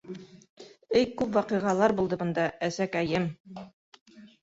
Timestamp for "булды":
2.01-2.21